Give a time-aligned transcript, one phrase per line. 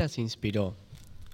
[0.00, 0.74] ¿Qué las inspiró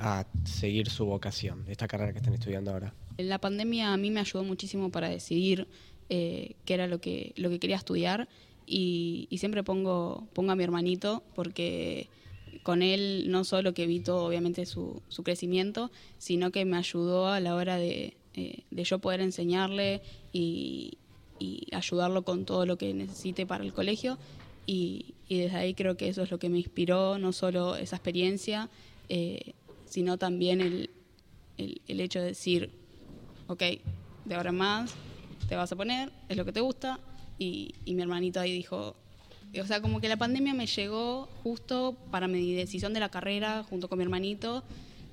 [0.00, 2.92] a seguir su vocación, esta carrera que están estudiando ahora?
[3.16, 5.68] La pandemia a mí me ayudó muchísimo para decidir
[6.08, 8.28] eh, qué era lo que, lo que quería estudiar
[8.66, 12.08] y, siempre pongo, pongo a mi hermanito porque
[12.64, 17.38] con él no solo que evito obviamente su, su crecimiento, sino que me ayudó a
[17.38, 20.02] la hora de, eh, de yo poder enseñarle
[20.32, 20.98] y,
[21.38, 24.18] y, ayudarlo con todo lo que necesite para el colegio.
[25.28, 28.68] Y, desde ahí creo que eso es lo que me inspiró, no solo esa experiencia,
[29.08, 29.54] eh,
[29.86, 30.90] sino también el,
[31.58, 32.70] el, el hecho de decir,
[33.46, 33.62] ok,
[34.24, 34.94] de ahora en más
[35.48, 36.98] te vas a poner, es lo que te gusta,
[37.38, 38.96] y, mi hermanito ahí dijo,
[39.60, 43.64] o sea, como que la pandemia me llegó justo para mi decisión de la carrera
[43.68, 44.62] junto con mi hermanito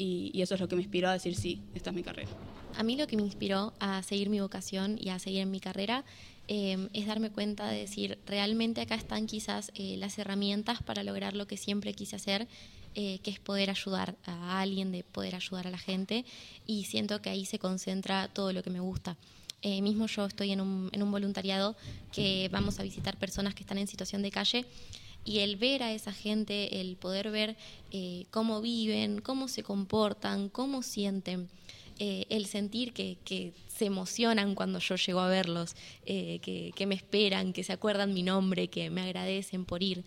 [0.00, 2.30] y, eso es lo que me inspiró a decir, sí, esta es mi carrera.
[2.76, 5.60] A mí lo que me inspiró a seguir mi vocación y a seguir en mi
[5.60, 6.04] carrera
[6.48, 11.34] em, es darme cuenta de decir, realmente acá están quizás eh, las herramientas para lograr
[11.36, 12.48] lo que siempre quise hacer,
[12.94, 16.24] eh, que es poder ayudar a alguien, de poder ayudar a la gente,
[16.66, 19.18] y siento que ahí se concentra todo lo que me gusta.
[19.62, 21.76] Eh, mismo yo estoy en un, en un voluntariado
[22.12, 24.64] que vamos a visitar personas que están en situación de calle
[25.24, 27.56] y el ver a esa gente, el poder ver
[27.90, 31.48] eh, cómo viven, cómo se comportan, cómo sienten,
[31.98, 36.94] eh, el sentir que, que, se emocionan cuando yo llego a verlos, que, que, me
[36.94, 40.04] esperan, que se acuerdan mi nombre, que me agradecen por ir.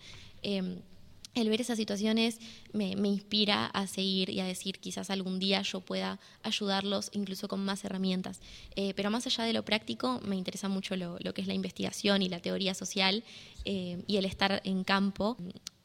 [1.34, 2.38] El ver esas situaciones
[2.72, 7.64] me, inspira a seguir y a decir quizás algún día yo pueda ayudarlos incluso con
[7.64, 8.40] más herramientas.
[8.76, 12.22] Eh, pero más allá de lo práctico, me interesa mucho lo, que es la investigación
[12.22, 13.24] y la teoría social
[13.64, 15.36] eh, y el estar en campo,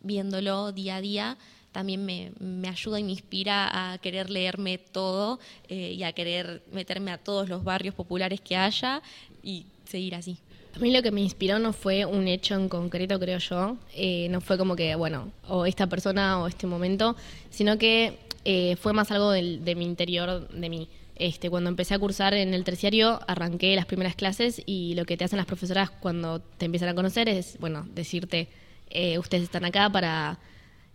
[0.02, 1.38] viéndolo día a día,
[1.72, 7.12] también me, ayuda y me inspira a querer leerme todo eh, y a querer meterme
[7.12, 9.02] a todos los barrios populares que haya
[9.44, 10.38] y seguir así.
[10.80, 13.76] A mí lo que me inspiró no fue un hecho en concreto, creo yo.
[13.94, 17.18] Eh, no fue como que, bueno, o esta persona o este momento,
[17.50, 20.88] sino que eh, fue más algo de mi interior, de mí.
[21.18, 25.18] Este, cuando empecé a cursar en el terciario, arranqué las primeras clases y lo que
[25.18, 28.48] te hacen las profesoras cuando te empiezan a conocer es, bueno, decirte,
[28.90, 30.40] eh, ustedes están acá para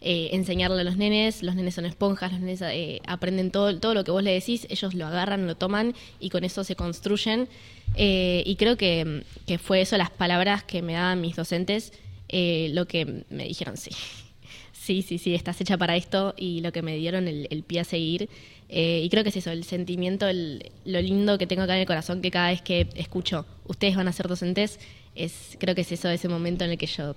[0.01, 2.63] enseñarle a los nenes, los nenes son esponjas, los nenes
[3.07, 6.45] aprenden todo, todo lo que vos le decís, ellos lo agarran, lo toman y con
[6.45, 7.49] eso se construyen.
[7.97, 9.25] Eh, y creo que,
[9.63, 11.93] fue eso, las palabras que me daban mis docentes,
[12.29, 13.91] eh, lo que me dijeron, sí,
[14.73, 17.85] sí, sí, sí, estás hecha para esto y lo que me dieron el, pie a
[17.85, 18.29] seguir.
[18.69, 21.87] Eh, y creo que es eso, el sentimiento, lo lindo que tengo acá en el
[21.87, 24.81] corazón, que cada vez que escucho, ustedes van a ser docentes,
[25.15, 27.15] es, creo que es eso, ese momento en el que yo,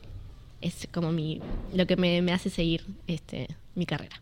[0.62, 1.42] es como mi,
[1.74, 4.22] lo que me, me hace seguir este, mi carrera.